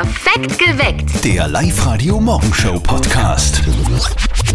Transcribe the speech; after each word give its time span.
Perfekt 0.00 0.58
geweckt. 0.58 1.24
Der 1.26 1.46
Live-Radio-Morgenshow-Podcast. 1.48 3.60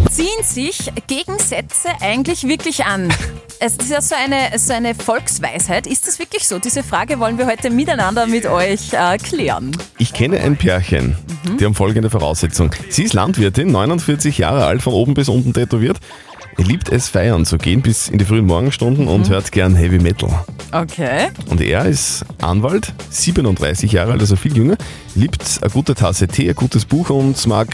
Ziehen 0.10 0.44
sich 0.44 0.92
Gegensätze 1.06 1.90
eigentlich 2.02 2.48
wirklich 2.48 2.84
an? 2.86 3.14
Es 3.58 3.78
ist 3.78 3.90
ja 3.90 4.02
so 4.02 4.16
eine, 4.16 4.60
so 4.60 4.74
eine 4.74 4.94
Volksweisheit. 4.94 5.88
Ist 5.88 6.06
das 6.08 6.20
wirklich 6.20 6.46
so? 6.46 6.60
Diese 6.60 6.84
Frage 6.84 7.22
wollen 7.22 7.38
wir 7.38 7.46
heute 7.46 7.70
miteinander 7.70 8.28
mit 8.28 8.46
euch 8.46 8.92
äh, 8.92 9.18
klären. 9.18 9.72
Ich 9.98 10.12
kenne 10.12 10.42
ein 10.42 10.58
Pärchen, 10.58 11.16
die 11.58 11.64
haben 11.64 11.74
folgende 11.74 12.10
Voraussetzung. 12.10 12.72
Sie 12.90 13.04
ist 13.04 13.14
Landwirtin, 13.14 13.72
49 13.72 14.40
Jahre 14.40 14.66
alt, 14.66 14.82
von 14.82 14.92
oben 14.92 15.14
bis 15.14 15.30
unten 15.30 15.54
tätowiert. 15.54 16.00
Er 16.58 16.64
liebt 16.64 16.90
es 16.90 17.10
feiern 17.10 17.46
zu 17.46 17.58
gehen 17.58 17.82
bis 17.82 18.08
in 18.08 18.18
die 18.18 18.26
frühen 18.26 18.46
Morgenstunden 18.46 19.08
und 19.08 19.30
hört 19.30 19.52
gern 19.52 19.76
Heavy 19.76 20.00
Metal. 20.00 20.30
Okay. 20.72 21.28
Und 21.50 21.60
er 21.60 21.86
ist 21.86 22.26
Anwalt, 22.42 22.94
37 23.10 23.92
Jahre 23.92 24.14
alt, 24.14 24.22
also 24.22 24.36
viel 24.36 24.56
jünger, 24.56 24.78
liebt 25.16 25.60
eine 25.62 25.70
gute 25.70 25.96
Tasse 25.96 26.28
Tee, 26.28 26.50
ein 26.50 26.56
gutes 26.56 26.86
Buch 26.86 27.10
und 27.10 27.46
mag 27.48 27.68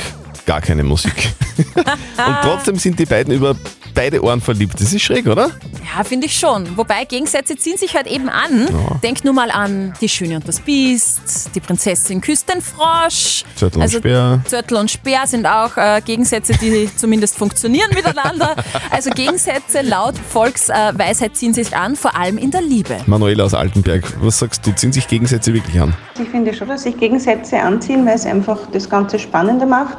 gar 0.45 0.61
keine 0.61 0.83
Musik. 0.83 1.29
und 1.75 2.37
trotzdem 2.41 2.77
sind 2.77 2.99
die 2.99 3.05
beiden 3.05 3.33
über 3.33 3.55
beide 3.93 4.23
Ohren 4.23 4.41
verliebt. 4.41 4.79
Das 4.79 4.93
ist 4.93 5.01
schräg, 5.01 5.27
oder? 5.27 5.51
Ja, 5.95 6.03
finde 6.03 6.27
ich 6.27 6.37
schon. 6.37 6.77
Wobei 6.77 7.05
Gegensätze 7.05 7.55
ziehen 7.57 7.77
sich 7.77 7.95
halt 7.95 8.07
eben 8.07 8.29
an. 8.29 8.69
Denk 9.03 9.23
nur 9.23 9.33
mal 9.33 9.51
an 9.51 9.93
die 9.99 10.07
Schöne 10.07 10.35
und 10.35 10.47
das 10.47 10.59
Biest, 10.59 11.49
die 11.53 11.59
Prinzessin 11.59 12.21
küsst 12.21 12.49
den 12.49 12.61
Frosch. 12.61 13.43
Zörtel 13.55 13.81
und 13.81 13.91
Speer. 13.91 14.41
Zörtel 14.47 14.77
und 14.77 14.89
Speer 14.89 15.27
sind 15.27 15.45
auch 15.45 15.75
äh, 15.77 16.01
Gegensätze, 16.03 16.53
die 16.53 16.89
zumindest 16.95 17.37
funktionieren 17.37 17.89
miteinander. 17.93 18.55
Also 18.89 19.09
Gegensätze 19.09 19.81
laut 19.81 20.15
Volksweisheit 20.17 21.35
ziehen 21.35 21.53
sich 21.53 21.75
an, 21.75 21.95
vor 21.95 22.15
allem 22.15 22.37
in 22.37 22.51
der 22.51 22.61
Liebe. 22.61 22.97
Manuela 23.05 23.43
aus 23.43 23.53
Altenberg, 23.53 24.03
was 24.21 24.39
sagst 24.39 24.65
du? 24.65 24.71
Ziehen 24.71 24.93
sich 24.93 25.07
Gegensätze 25.07 25.53
wirklich 25.53 25.79
an? 25.79 25.93
Ich 26.21 26.29
finde 26.29 26.53
schon, 26.53 26.69
dass 26.69 26.83
sich 26.83 26.97
Gegensätze 26.97 27.59
anziehen, 27.59 28.05
weil 28.05 28.15
es 28.15 28.25
einfach 28.25 28.59
das 28.71 28.89
Ganze 28.89 29.19
spannender 29.19 29.65
macht. 29.65 29.97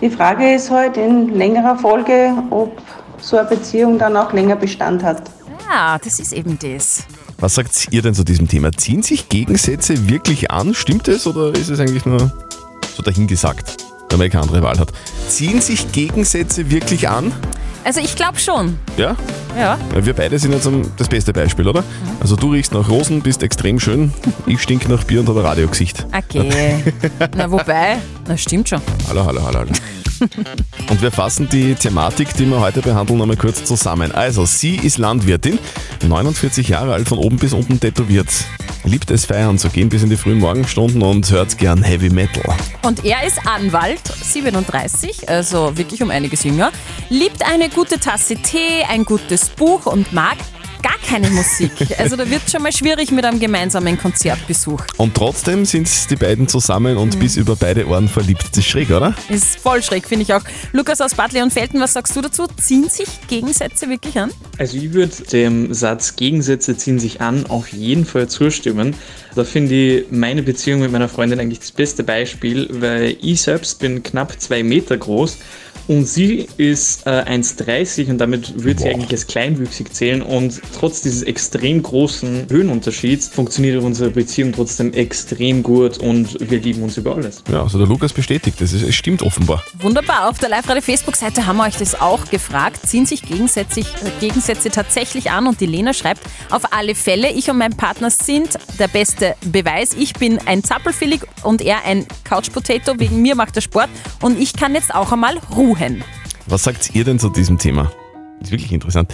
Die 0.00 0.10
Frage 0.10 0.54
ist 0.54 0.70
halt 0.70 0.96
in 0.96 1.34
längerer 1.34 1.76
Folge, 1.76 2.32
ob 2.50 2.80
so 3.18 3.38
eine 3.38 3.48
Beziehung 3.48 3.98
dann 3.98 4.16
auch 4.16 4.32
länger 4.32 4.56
Bestand 4.56 5.02
hat. 5.02 5.30
Ja, 5.70 5.98
das 6.02 6.20
ist 6.20 6.32
eben 6.32 6.58
das. 6.58 7.04
Was 7.38 7.54
sagt 7.54 7.88
ihr 7.90 8.02
denn 8.02 8.14
zu 8.14 8.24
diesem 8.24 8.48
Thema? 8.48 8.70
Ziehen 8.72 9.02
sich 9.02 9.28
Gegensätze 9.28 10.08
wirklich 10.08 10.50
an? 10.50 10.74
Stimmt 10.74 11.08
es 11.08 11.26
oder 11.26 11.52
ist 11.54 11.68
es 11.68 11.80
eigentlich 11.80 12.06
nur 12.06 12.32
so 12.96 13.02
dahingesagt, 13.02 13.84
wenn 14.10 14.18
man 14.18 14.30
keine 14.30 14.44
andere 14.44 14.62
Wahl 14.62 14.78
hat? 14.78 14.92
Ziehen 15.28 15.60
sich 15.60 15.90
Gegensätze 15.92 16.70
wirklich 16.70 17.08
an? 17.08 17.32
Also 17.84 18.00
ich 18.00 18.16
glaube 18.16 18.38
schon. 18.38 18.78
Ja? 18.96 19.14
Ja. 19.58 19.78
Wir 19.94 20.14
beide 20.14 20.38
sind 20.38 20.52
jetzt 20.52 20.68
das 20.96 21.08
beste 21.08 21.32
Beispiel, 21.34 21.68
oder? 21.68 21.84
Also 22.20 22.34
du 22.34 22.52
riechst 22.52 22.72
nach 22.72 22.88
Rosen, 22.88 23.20
bist 23.20 23.42
extrem 23.42 23.78
schön. 23.78 24.12
Ich 24.46 24.62
stink 24.62 24.88
nach 24.88 25.04
Bier 25.04 25.20
und 25.20 25.28
habe 25.28 25.40
ein 25.40 25.46
Radiogesicht. 25.46 26.06
Okay. 26.16 26.82
Na 27.36 27.50
wobei, 27.50 27.98
na 28.26 28.36
stimmt 28.36 28.70
schon. 28.70 28.80
Hallo, 29.08 29.24
hallo, 29.26 29.42
hallo, 29.44 29.58
hallo. 29.58 29.72
Und 30.90 31.02
wir 31.02 31.10
fassen 31.10 31.48
die 31.50 31.74
Thematik, 31.74 32.34
die 32.34 32.46
wir 32.46 32.60
heute 32.60 32.80
behandeln, 32.80 33.18
nochmal 33.18 33.36
kurz 33.36 33.64
zusammen. 33.64 34.12
Also, 34.12 34.44
sie 34.46 34.76
ist 34.76 34.98
Landwirtin, 34.98 35.58
49 36.06 36.68
Jahre 36.68 36.94
alt, 36.94 37.08
von 37.08 37.18
oben 37.18 37.36
bis 37.36 37.52
unten 37.52 37.80
tätowiert. 37.80 38.28
Liebt 38.84 39.10
es 39.10 39.24
feiern 39.24 39.58
zu 39.58 39.70
gehen 39.70 39.88
bis 39.88 40.02
in 40.02 40.10
die 40.10 40.16
frühen 40.16 40.38
Morgenstunden 40.38 41.02
und 41.02 41.30
hört 41.30 41.56
gern 41.56 41.82
Heavy 41.82 42.10
Metal. 42.10 42.42
Und 42.82 43.04
er 43.04 43.26
ist 43.26 43.38
Anwalt, 43.46 44.02
37, 44.06 45.28
also 45.28 45.76
wirklich 45.76 46.02
um 46.02 46.10
einiges 46.10 46.44
jünger, 46.44 46.70
liebt 47.08 47.42
eine 47.50 47.70
gute 47.70 47.98
Tasse 47.98 48.36
Tee, 48.36 48.84
ein 48.88 49.04
gutes 49.04 49.48
Buch 49.48 49.86
und 49.86 50.12
mag 50.12 50.36
gar 50.84 50.98
keine 50.98 51.30
Musik. 51.30 51.72
Also 51.98 52.14
da 52.14 52.28
wird 52.28 52.42
schon 52.50 52.62
mal 52.62 52.72
schwierig 52.72 53.10
mit 53.10 53.24
einem 53.24 53.40
gemeinsamen 53.40 53.96
Konzertbesuch. 53.98 54.82
Und 54.98 55.14
trotzdem 55.14 55.64
sind 55.64 55.88
die 56.10 56.16
beiden 56.16 56.46
zusammen 56.46 56.98
und 56.98 57.18
bis 57.18 57.36
über 57.36 57.56
beide 57.56 57.86
Ohren 57.88 58.06
verliebt. 58.06 58.44
Das 58.50 58.58
ist 58.58 58.66
schräg, 58.66 58.90
oder? 58.90 59.14
Ist 59.30 59.58
voll 59.58 59.82
schräg, 59.82 60.06
finde 60.06 60.24
ich 60.24 60.34
auch. 60.34 60.42
Lukas 60.72 61.00
aus 61.00 61.14
Bad 61.14 61.32
Leonfelden, 61.32 61.80
was 61.80 61.94
sagst 61.94 62.14
du 62.14 62.20
dazu? 62.20 62.46
Ziehen 62.58 62.90
sich 62.90 63.08
Gegensätze 63.28 63.88
wirklich 63.88 64.18
an? 64.18 64.30
Also 64.58 64.76
ich 64.76 64.92
würde 64.92 65.14
dem 65.32 65.72
Satz 65.72 66.16
Gegensätze 66.16 66.76
ziehen 66.76 66.98
sich 66.98 67.22
an 67.22 67.46
auf 67.46 67.68
jeden 67.68 68.04
Fall 68.04 68.28
zustimmen. 68.28 68.94
Da 69.34 69.44
finde 69.44 69.74
ich 69.74 70.04
meine 70.10 70.42
Beziehung 70.42 70.80
mit 70.80 70.92
meiner 70.92 71.08
Freundin 71.08 71.40
eigentlich 71.40 71.60
das 71.60 71.72
beste 71.72 72.04
Beispiel, 72.04 72.68
weil 72.70 73.16
ich 73.22 73.40
selbst 73.40 73.78
bin 73.78 74.02
knapp 74.02 74.38
zwei 74.38 74.62
Meter 74.62 74.98
groß 74.98 75.38
und 75.86 76.06
sie 76.06 76.48
ist 76.56 77.06
äh, 77.06 77.10
1,30 77.10 78.10
und 78.10 78.18
damit 78.18 78.64
würde 78.64 78.80
sie 78.80 78.88
eigentlich 78.88 79.10
als 79.10 79.26
kleinwüchsig 79.26 79.92
zählen 79.92 80.22
und 80.22 80.60
trotz 80.78 81.02
dieses 81.02 81.22
extrem 81.22 81.82
großen 81.82 82.46
Höhenunterschieds 82.48 83.28
funktioniert 83.28 83.82
unsere 83.82 84.10
Beziehung 84.10 84.52
trotzdem 84.52 84.92
extrem 84.92 85.62
gut 85.62 85.98
und 85.98 86.38
wir 86.40 86.60
lieben 86.60 86.82
uns 86.82 86.96
über 86.96 87.14
alles. 87.14 87.42
Ja, 87.50 87.62
also 87.62 87.78
der 87.78 87.86
Lukas 87.86 88.12
bestätigt 88.12 88.60
das. 88.60 88.72
Es 88.72 88.94
stimmt 88.94 89.22
offenbar. 89.22 89.62
Wunderbar. 89.80 90.28
Auf 90.28 90.38
der 90.38 90.48
Live-Radio-Facebook-Seite 90.48 91.46
haben 91.46 91.56
wir 91.58 91.64
euch 91.64 91.76
das 91.76 92.00
auch 92.00 92.30
gefragt. 92.30 92.86
Ziehen 92.86 93.06
sich 93.06 93.22
Gegensätze, 93.22 93.80
äh, 93.80 93.84
Gegensätze 94.20 94.70
tatsächlich 94.70 95.30
an? 95.30 95.46
Und 95.46 95.60
die 95.60 95.66
Lena 95.66 95.92
schreibt, 95.92 96.22
auf 96.50 96.72
alle 96.72 96.94
Fälle, 96.94 97.30
ich 97.30 97.50
und 97.50 97.58
mein 97.58 97.76
Partner 97.76 98.10
sind 98.10 98.58
der 98.78 98.88
beste 98.88 99.34
Beweis. 99.44 99.94
Ich 99.98 100.14
bin 100.14 100.38
ein 100.46 100.64
Zappelfillig 100.64 101.22
und 101.42 101.60
er 101.60 101.84
ein 101.84 102.06
Couch-Potato. 102.24 102.98
Wegen 102.98 103.20
mir 103.20 103.34
macht 103.34 103.56
er 103.56 103.62
Sport 103.62 103.90
und 104.22 104.40
ich 104.40 104.54
kann 104.54 104.74
jetzt 104.74 104.94
auch 104.94 105.12
einmal 105.12 105.38
ruhen. 105.54 105.73
Was 106.46 106.62
sagt 106.64 106.94
ihr 106.94 107.04
denn 107.04 107.18
zu 107.18 107.30
diesem 107.30 107.58
Thema? 107.58 107.90
ist 108.42 108.52
wirklich 108.52 108.72
interessant. 108.72 109.12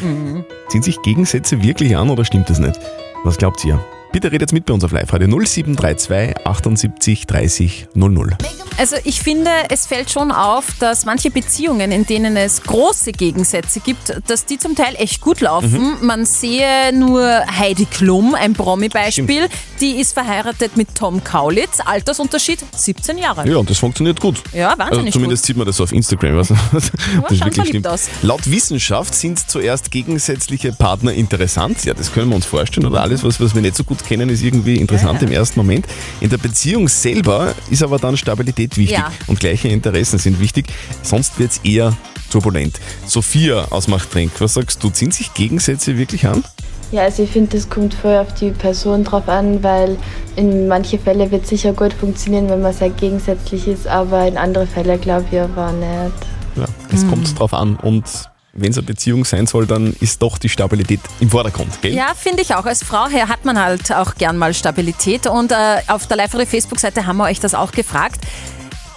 Ziehen 0.68 0.82
sich 0.82 1.00
Gegensätze 1.02 1.62
wirklich 1.62 1.96
an 1.96 2.10
oder 2.10 2.24
stimmt 2.24 2.50
das 2.50 2.58
nicht? 2.58 2.78
Was 3.24 3.38
glaubt 3.38 3.64
ihr? 3.64 3.78
Bitte 4.12 4.32
redet 4.32 4.52
mit 4.52 4.66
bei 4.66 4.74
uns 4.74 4.82
auf 4.82 4.90
Live-Radio 4.90 5.28
0732 5.28 6.44
78 6.44 7.26
30 7.26 7.88
00. 7.94 8.36
Also 8.76 8.96
ich 9.04 9.20
finde, 9.20 9.50
es 9.68 9.86
fällt 9.86 10.10
schon 10.10 10.32
auf, 10.32 10.64
dass 10.80 11.04
manche 11.04 11.30
Beziehungen, 11.30 11.92
in 11.92 12.06
denen 12.06 12.36
es 12.36 12.62
große 12.62 13.12
Gegensätze 13.12 13.78
gibt, 13.80 14.20
dass 14.26 14.46
die 14.46 14.58
zum 14.58 14.74
Teil 14.74 14.94
echt 14.96 15.20
gut 15.20 15.42
laufen. 15.42 15.98
Man 16.00 16.24
sehe 16.24 16.92
nur 16.92 17.22
Heidi 17.58 17.84
Klum, 17.84 18.34
ein 18.34 18.54
Promi-Beispiel, 18.54 19.48
die 19.80 20.00
ist 20.00 20.14
verheiratet 20.14 20.76
mit 20.76 20.94
Tom 20.94 21.22
Kaulitz, 21.22 21.78
Altersunterschied 21.84 22.64
17 22.74 23.18
Jahre. 23.18 23.46
Ja, 23.48 23.58
und 23.58 23.68
das 23.68 23.78
funktioniert 23.78 24.18
gut. 24.18 24.42
Ja, 24.54 24.70
wahnsinnig 24.78 25.06
Also 25.06 25.10
zumindest 25.10 25.44
sieht 25.44 25.56
man 25.58 25.66
das 25.66 25.80
auf 25.80 25.92
Instagram. 25.92 26.36
Was, 26.36 26.48
das 26.72 26.90
schaut 27.38 27.54
verliebt 27.54 27.86
aus. 27.86 28.08
Laut 28.22 28.50
Wissenschaft 28.50 29.14
sind 29.14 29.50
zuerst 29.50 29.90
gegensätzliche 29.90 30.72
Partner 30.72 31.12
interessant. 31.12 31.84
Ja, 31.84 31.92
das 31.92 32.12
können 32.12 32.30
wir 32.30 32.36
uns 32.36 32.46
vorstellen. 32.46 32.86
Oder 32.86 33.02
alles, 33.02 33.22
was, 33.22 33.40
was 33.40 33.54
wir 33.54 33.60
nicht 33.60 33.76
so 33.76 33.84
gut 33.84 33.99
kennen, 34.04 34.28
ist 34.28 34.42
irgendwie 34.42 34.76
interessant 34.76 35.20
Ja, 35.20 35.26
ja. 35.26 35.32
im 35.32 35.38
ersten 35.38 35.60
Moment. 35.60 35.86
In 36.20 36.30
der 36.30 36.38
Beziehung 36.38 36.88
selber 36.88 37.54
ist 37.70 37.82
aber 37.82 37.98
dann 37.98 38.16
Stabilität 38.16 38.76
wichtig. 38.76 38.98
Ja. 38.98 39.12
Und 39.26 39.40
gleiche 39.40 39.68
Interessen 39.68 40.18
sind 40.18 40.40
wichtig. 40.40 40.66
Sonst 41.02 41.38
wird 41.38 41.52
es 41.52 41.58
eher 41.58 41.96
turbulent. 42.30 42.80
Sophia 43.06 43.66
aus 43.70 43.88
Machtrenk, 43.88 44.32
was 44.38 44.54
sagst 44.54 44.82
du? 44.82 44.90
Ziehen 44.90 45.10
sich 45.10 45.34
Gegensätze 45.34 45.98
wirklich 45.98 46.26
an? 46.26 46.44
Ja, 46.92 47.02
also 47.02 47.22
ich 47.22 47.30
finde, 47.30 47.56
das 47.56 47.68
kommt 47.68 47.94
voll 47.94 48.16
auf 48.16 48.34
die 48.34 48.50
Person 48.50 49.04
drauf 49.04 49.28
an, 49.28 49.62
weil 49.62 49.96
in 50.34 50.66
manche 50.66 50.98
Fälle 50.98 51.30
wird 51.30 51.46
sicher 51.46 51.72
gut 51.72 51.92
funktionieren, 51.92 52.48
wenn 52.48 52.62
man 52.62 52.72
sehr 52.72 52.90
gegensätzlich 52.90 53.68
ist, 53.68 53.86
aber 53.86 54.26
in 54.26 54.36
andere 54.36 54.66
Fälle 54.66 54.98
glaube 54.98 55.26
ich 55.30 55.38
aber 55.38 55.70
nicht. 55.72 56.12
Ja, 56.56 56.64
es 56.92 57.06
kommt 57.08 57.38
drauf 57.38 57.54
an. 57.54 57.76
Und 57.76 58.29
wenn 58.52 58.72
es 58.72 58.78
eine 58.78 58.86
Beziehung 58.86 59.24
sein 59.24 59.46
soll, 59.46 59.66
dann 59.66 59.94
ist 60.00 60.20
doch 60.22 60.38
die 60.38 60.48
Stabilität 60.48 61.00
im 61.20 61.30
Vordergrund, 61.30 61.80
gell? 61.82 61.94
Ja, 61.94 62.14
finde 62.14 62.42
ich 62.42 62.54
auch. 62.54 62.64
Als 62.64 62.82
Frau 62.82 63.08
her 63.08 63.28
hat 63.28 63.44
man 63.44 63.58
halt 63.58 63.92
auch 63.92 64.16
gern 64.16 64.36
mal 64.36 64.54
Stabilität. 64.54 65.26
Und 65.26 65.52
äh, 65.52 65.78
auf 65.86 66.06
der 66.06 66.16
Live-Radio-Facebook-Seite 66.16 67.06
haben 67.06 67.18
wir 67.18 67.24
euch 67.24 67.40
das 67.40 67.54
auch 67.54 67.72
gefragt. 67.72 68.20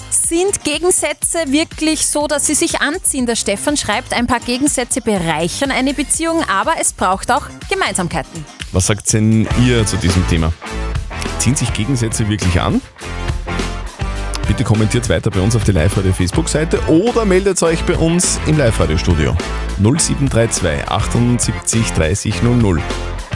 Sind 0.10 0.64
Gegensätze 0.64 1.40
wirklich 1.48 2.06
so, 2.06 2.28
dass 2.28 2.46
sie 2.46 2.54
sich 2.54 2.82
anziehen? 2.82 3.26
Der 3.26 3.36
Stefan 3.36 3.78
schreibt, 3.78 4.14
ein 4.14 4.28
paar 4.28 4.40
Gegensätze 4.40 5.02
bereichern 5.02 5.72
eine 5.72 5.94
Beziehung, 5.94 6.44
aber 6.48 6.74
es 6.80 6.94
braucht 6.94 7.32
auch 7.32 7.48
Gemeinsamkeiten. 7.70 8.46
Was 8.72 8.88
sagt 8.88 9.12
denn 9.14 9.48
ihr 9.66 9.86
zu 9.86 9.98
diesem 9.98 10.28
Thema? 10.28 10.54
Ziehen 11.40 11.56
sich 11.56 11.74
Gegensätze 11.74 12.30
wirklich 12.30 12.62
an? 12.62 12.82
Bitte 14.56 14.66
kommentiert 14.66 15.10
weiter 15.10 15.32
bei 15.32 15.40
uns 15.40 15.56
auf 15.56 15.64
der 15.64 15.74
Live-Radio-Facebook-Seite 15.74 16.80
oder 16.88 17.26
meldet 17.26 17.64
euch 17.64 17.82
bei 17.86 17.96
uns 17.96 18.40
im 18.46 18.56
Live-Radio-Studio. 18.56 19.36
0732 19.80 20.88
78 20.88 21.92
30 21.94 22.44
00. 22.44 22.80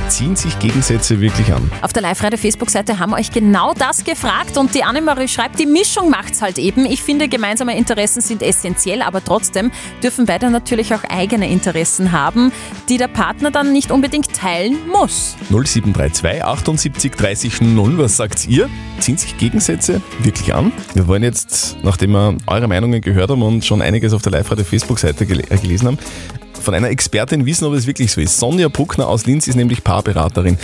Ziehen 0.09 0.37
sich 0.37 0.57
Gegensätze 0.59 1.19
wirklich 1.19 1.51
an? 1.51 1.69
Auf 1.81 1.91
der 1.91 2.01
Live-Radio-Facebook-Seite 2.01 2.97
haben 2.97 3.09
wir 3.09 3.17
euch 3.17 3.31
genau 3.31 3.73
das 3.73 4.05
gefragt 4.05 4.57
und 4.57 4.73
die 4.73 4.83
Annemarie 4.83 5.27
schreibt, 5.27 5.59
die 5.59 5.65
Mischung 5.65 6.09
macht's 6.09 6.41
halt 6.41 6.57
eben. 6.57 6.85
Ich 6.85 7.03
finde, 7.03 7.27
gemeinsame 7.27 7.77
Interessen 7.77 8.21
sind 8.21 8.41
essentiell, 8.41 9.01
aber 9.01 9.21
trotzdem 9.21 9.69
dürfen 10.01 10.25
beide 10.25 10.49
natürlich 10.49 10.93
auch 10.93 11.03
eigene 11.09 11.49
Interessen 11.49 12.13
haben, 12.13 12.53
die 12.87 12.97
der 12.97 13.09
Partner 13.09 13.51
dann 13.51 13.73
nicht 13.73 13.91
unbedingt 13.91 14.33
teilen 14.33 14.77
muss. 14.87 15.35
0732 15.49 16.43
78 16.43 17.11
30 17.11 17.61
00. 17.61 17.97
Was 17.97 18.15
sagt 18.15 18.47
ihr? 18.47 18.69
Ziehen 18.99 19.17
sich 19.17 19.37
Gegensätze 19.37 20.01
wirklich 20.19 20.53
an? 20.53 20.71
Wir 20.93 21.07
wollen 21.07 21.23
jetzt, 21.23 21.77
nachdem 21.83 22.11
wir 22.11 22.37
eure 22.47 22.69
Meinungen 22.69 23.01
gehört 23.01 23.29
haben 23.29 23.41
und 23.41 23.65
schon 23.65 23.81
einiges 23.81 24.13
auf 24.13 24.21
der 24.21 24.31
Live-Radio-Facebook-Seite 24.31 25.25
gel 25.25 25.41
äh, 25.41 25.57
gelesen 25.57 25.87
haben, 25.87 25.97
von 26.67 26.73
einer 26.73 26.89
Expertin 26.89 27.45
wissen, 27.45 27.63
ob 27.63 27.73
es 27.75 27.87
wirklich 27.87 28.11
so 28.11 28.19
ist. 28.19 28.37
Sonja 28.39 28.67
Bruckner 28.67 29.07
aus 29.07 29.25
Linz 29.25 29.47
ist 29.47 29.55
nämlich 29.55 29.85
Paarberaterin. 29.85 30.57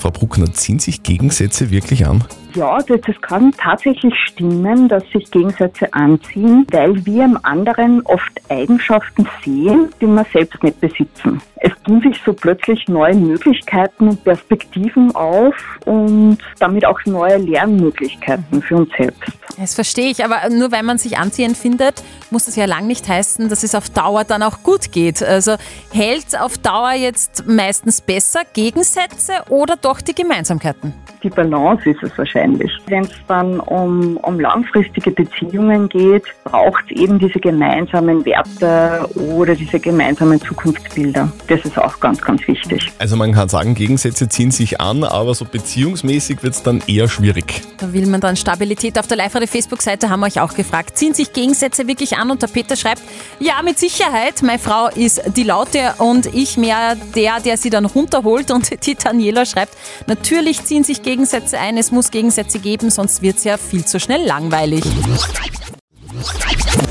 Frau 0.00 0.10
Bruckner, 0.10 0.52
ziehen 0.52 0.80
sich 0.80 1.04
Gegensätze 1.04 1.70
wirklich 1.70 2.06
an? 2.06 2.24
Ja, 2.54 2.78
das, 2.78 3.00
das 3.00 3.20
kann 3.20 3.52
tatsächlich 3.52 4.14
stimmen, 4.26 4.88
dass 4.88 5.02
sich 5.10 5.28
Gegensätze 5.30 5.92
anziehen, 5.92 6.66
weil 6.70 7.04
wir 7.04 7.24
im 7.24 7.38
anderen 7.42 8.02
oft 8.06 8.30
Eigenschaften 8.48 9.26
sehen, 9.44 9.90
die 10.00 10.06
wir 10.06 10.24
selbst 10.32 10.62
nicht 10.62 10.80
besitzen. 10.80 11.40
Es 11.56 11.72
tun 11.84 12.00
sich 12.02 12.20
so 12.24 12.32
plötzlich 12.32 12.86
neue 12.88 13.14
Möglichkeiten 13.14 14.08
und 14.08 14.22
Perspektiven 14.22 15.14
auf 15.16 15.54
und 15.86 16.38
damit 16.58 16.84
auch 16.84 17.00
neue 17.06 17.38
Lernmöglichkeiten 17.38 18.62
für 18.62 18.76
uns 18.76 18.90
selbst. 18.96 19.32
Das 19.58 19.74
verstehe 19.74 20.10
ich, 20.10 20.24
aber 20.24 20.50
nur 20.50 20.72
weil 20.72 20.82
man 20.82 20.98
sich 20.98 21.16
anziehend 21.16 21.56
findet, 21.56 22.02
muss 22.30 22.44
das 22.44 22.56
ja 22.56 22.66
lang 22.66 22.86
nicht 22.86 23.08
heißen, 23.08 23.48
dass 23.48 23.62
es 23.62 23.74
auf 23.74 23.88
Dauer 23.88 24.24
dann 24.24 24.42
auch 24.42 24.62
gut 24.62 24.92
geht. 24.92 25.22
Also 25.22 25.56
hält 25.92 26.38
auf 26.38 26.58
Dauer 26.58 26.92
jetzt 26.92 27.46
meistens 27.46 28.00
besser 28.00 28.40
Gegensätze 28.52 29.32
oder 29.48 29.76
doch 29.80 30.00
die 30.00 30.14
Gemeinsamkeiten? 30.14 30.92
Die 31.22 31.30
Balance 31.30 31.88
ist 31.88 32.02
es 32.02 32.16
wahrscheinlich. 32.18 32.43
Wenn 32.86 33.04
es 33.04 33.10
dann 33.26 33.58
um, 33.60 34.16
um 34.18 34.38
langfristige 34.38 35.10
Beziehungen 35.10 35.88
geht, 35.88 36.24
braucht 36.44 36.84
es 36.90 36.96
eben 36.96 37.18
diese 37.18 37.40
gemeinsamen 37.40 38.24
Werte 38.24 39.08
oder 39.14 39.54
diese 39.54 39.80
gemeinsamen 39.80 40.40
Zukunftsbilder. 40.40 41.32
Das 41.48 41.60
ist 41.64 41.78
auch 41.78 41.98
ganz, 42.00 42.20
ganz 42.20 42.46
wichtig. 42.46 42.92
Also 42.98 43.16
man 43.16 43.32
kann 43.32 43.48
sagen, 43.48 43.74
Gegensätze 43.74 44.28
ziehen 44.28 44.50
sich 44.50 44.80
an, 44.80 45.04
aber 45.04 45.34
so 45.34 45.44
beziehungsmäßig 45.44 46.42
wird 46.42 46.54
es 46.54 46.62
dann 46.62 46.82
eher 46.86 47.08
schwierig. 47.08 47.62
Da 47.78 47.92
will 47.92 48.06
man 48.06 48.20
dann 48.20 48.36
Stabilität. 48.36 48.98
Auf 48.98 49.06
der 49.06 49.16
Live-Radio-Facebook-Seite 49.16 50.10
haben 50.10 50.20
wir 50.20 50.26
euch 50.26 50.40
auch 50.40 50.54
gefragt, 50.54 50.98
ziehen 50.98 51.14
sich 51.14 51.32
Gegensätze 51.32 51.88
wirklich 51.88 52.16
an? 52.16 52.30
Und 52.30 52.42
der 52.42 52.48
Peter 52.48 52.76
schreibt, 52.76 53.02
ja, 53.40 53.54
mit 53.64 53.78
Sicherheit. 53.78 54.42
Meine 54.42 54.58
Frau 54.58 54.88
ist 54.88 55.22
die 55.36 55.44
Laute 55.44 55.94
und 55.98 56.26
ich 56.26 56.56
mehr 56.56 56.96
der, 57.14 57.40
der 57.40 57.56
sie 57.56 57.70
dann 57.70 57.86
runterholt. 57.86 58.50
Und 58.50 58.70
die 58.86 58.94
Daniela 58.94 59.46
schreibt, 59.46 59.74
natürlich 60.06 60.64
ziehen 60.64 60.84
sich 60.84 61.02
Gegensätze 61.02 61.58
ein. 61.58 61.76
Es 61.76 61.90
muss 61.90 62.10
Gegensätze 62.10 62.33
geben, 62.58 62.90
sonst 62.90 63.22
wird 63.22 63.36
es 63.38 63.44
ja 63.44 63.56
viel 63.56 63.84
zu 63.84 63.98
schnell 64.00 64.26
langweilig. 64.26 64.84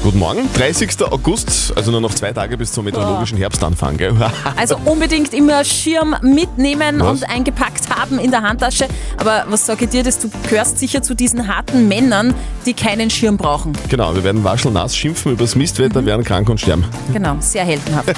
Guten 0.01 0.19
Morgen, 0.19 0.49
30. 0.53 1.01
August, 1.11 1.75
also 1.75 1.91
nur 1.91 2.01
noch 2.01 2.13
zwei 2.13 2.33
Tage 2.33 2.57
bis 2.57 2.71
zum 2.71 2.85
meteorologischen 2.85 3.37
Herbstanfang. 3.37 3.97
Gell? 3.97 4.13
Also 4.55 4.77
unbedingt 4.85 5.33
immer 5.33 5.63
Schirm 5.63 6.15
mitnehmen 6.21 6.99
Was? 6.99 7.21
und 7.21 7.29
eingepackt 7.29 7.89
haben 7.89 8.19
in 8.19 8.31
der 8.31 8.41
Handtasche. 8.41 8.87
Aber 9.17 9.45
was 9.47 9.65
sage 9.65 9.85
ich 9.85 9.91
dir, 9.91 10.03
dass 10.03 10.19
du 10.19 10.29
gehörst 10.49 10.79
sicher 10.79 11.01
zu 11.01 11.15
diesen 11.15 11.47
harten 11.47 11.87
Männern, 11.87 12.33
die 12.65 12.73
keinen 12.73 13.09
Schirm 13.09 13.37
brauchen. 13.37 13.73
Genau, 13.89 14.15
wir 14.15 14.23
werden 14.23 14.43
waschelnass 14.43 14.95
schimpfen 14.95 15.33
über 15.33 15.43
das 15.43 15.55
Mistwetter, 15.55 16.05
werden 16.05 16.23
krank 16.23 16.49
und 16.49 16.59
sterben. 16.59 16.85
Genau, 17.11 17.35
sehr 17.39 17.65
heldenhaft. 17.65 18.09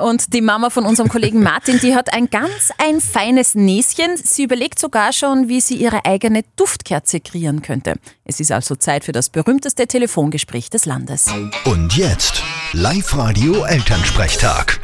und 0.00 0.34
die 0.34 0.40
Mama 0.40 0.70
von 0.70 0.84
unserem 0.84 1.08
Kollegen 1.08 1.42
Martin, 1.42 1.78
die 1.80 1.94
hat 1.94 2.12
ein 2.12 2.28
ganz 2.28 2.70
ein 2.78 3.00
feines 3.00 3.54
Näschen. 3.54 4.16
Sie 4.22 4.44
überlegt 4.44 4.78
sogar 4.78 5.12
schon, 5.12 5.48
wie 5.48 5.60
sie 5.60 5.76
ihre 5.76 6.04
eigene 6.04 6.42
Duftkerze 6.56 7.20
kreieren 7.20 7.62
könnte. 7.62 7.94
Es 8.24 8.40
ist 8.40 8.52
also 8.52 8.76
Zeit 8.76 9.04
für 9.04 9.12
das 9.12 9.28
berühmteste 9.72 9.86
Telefongespräch 9.86 10.70
des 10.70 10.84
Landes. 10.86 11.32
Und 11.64 11.96
jetzt 11.96 12.42
Live-Radio 12.72 13.64
Elternsprechtag. 13.64 14.78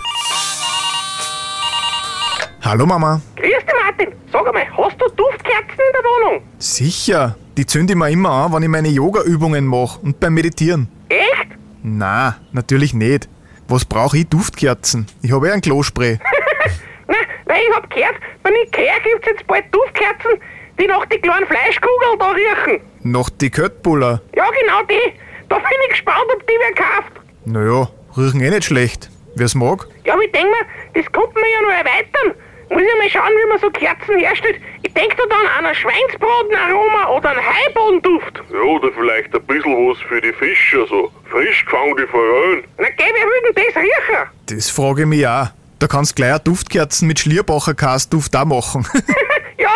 Hallo 2.62 2.86
Mama. 2.86 3.20
Grüß 3.36 3.50
dich, 3.50 3.74
Martin. 3.84 4.14
Sag 4.32 4.46
einmal, 4.46 4.66
hast 4.76 5.00
du 5.00 5.08
Duftkerzen 5.14 5.78
in 5.78 5.92
der 5.92 6.02
Wohnung? 6.02 6.42
Sicher, 6.58 7.36
die 7.56 7.66
zünde 7.66 7.92
ich 7.92 7.98
mir 7.98 8.10
immer 8.10 8.30
an, 8.30 8.52
wenn 8.52 8.62
ich 8.62 8.68
meine 8.68 8.88
Yoga-Übungen 8.88 9.66
mache 9.66 10.00
und 10.00 10.20
beim 10.20 10.34
Meditieren. 10.34 10.88
Echt? 11.08 11.48
Na, 11.82 12.36
natürlich 12.52 12.94
nicht. 12.94 13.28
Was 13.68 13.84
brauche 13.84 14.16
ich 14.18 14.28
Duftkerzen? 14.28 15.06
Ich 15.22 15.32
habe 15.32 15.48
ja 15.48 15.54
ein 15.54 15.60
Klospray. 15.60 16.18
Nein, 17.06 17.26
weil 17.44 17.60
ich 17.60 17.76
hab 17.76 17.90
gehört, 17.90 18.16
bei 18.42 18.50
Ikea 18.50 18.98
gibt's 19.04 19.26
jetzt 19.26 19.46
bald 19.46 19.64
Duftkerzen, 19.72 20.40
die 20.80 20.86
nach 20.86 21.04
die 21.06 21.18
kleinen 21.18 21.46
Fleischkugeln 21.46 22.18
da 22.18 22.30
riechen. 22.30 22.87
Noch 23.10 23.30
die 23.30 23.48
Köttbuller. 23.50 24.20
Ja, 24.36 24.44
genau 24.50 24.82
die. 24.82 25.12
Da 25.48 25.56
bin 25.56 25.66
ich 25.84 25.90
gespannt, 25.92 26.26
ob 26.34 26.46
die 26.46 26.52
wer 26.60 26.74
kauft. 26.74 27.12
Naja, 27.46 27.88
riechen 28.18 28.40
eh 28.42 28.50
nicht 28.50 28.64
schlecht. 28.64 29.08
Wer's 29.34 29.54
mag? 29.54 29.86
Ja, 30.04 30.12
aber 30.12 30.24
ich 30.24 30.32
denk 30.32 30.44
mir, 30.44 30.66
das 30.92 31.10
könnte 31.10 31.32
man 31.32 31.44
ja 31.54 31.62
noch 31.62 31.70
erweitern. 31.70 32.34
Muss 32.68 32.82
ja 32.82 32.96
mal 32.98 33.08
schauen, 33.08 33.32
wie 33.34 33.48
man 33.48 33.58
so 33.58 33.70
Kerzen 33.70 34.18
herstellt. 34.18 34.60
Ich 34.82 34.92
denk 34.92 35.16
da 35.16 35.22
dann 35.26 35.46
an 35.56 35.64
ein 35.64 35.74
Schweinsbratenaroma 35.74 37.08
oder 37.16 37.30
einen 37.30 37.40
Haibodenduft. 37.40 38.42
Ja, 38.52 38.60
oder 38.60 38.92
vielleicht 38.92 39.34
ein 39.34 39.42
bisschen 39.46 39.88
was 39.88 39.98
für 40.02 40.20
die 40.20 40.34
Fische, 40.34 40.86
so 40.86 41.10
frisch 41.30 41.64
gefangene 41.64 42.06
Forellen. 42.08 42.64
Na 42.76 42.88
geh, 42.90 43.04
wer 43.04 43.26
will 43.26 43.54
denn 43.54 43.64
das 43.64 43.82
riechen? 43.82 44.28
Das 44.50 44.68
frage 44.68 45.02
ich 45.02 45.08
mich 45.08 45.26
auch. 45.26 45.48
Da 45.78 45.86
kannst 45.86 46.14
gleich 46.14 46.32
eine 46.32 46.40
Duftkerzen 46.40 47.08
mit 47.08 47.20
Schlierbacher 47.20 47.72
Duft 48.10 48.36
auch 48.36 48.44
machen. 48.44 48.86
ja, 49.58 49.70